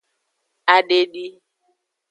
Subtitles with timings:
[0.75, 1.25] Adedi.